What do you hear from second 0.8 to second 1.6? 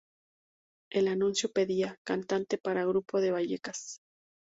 El anuncio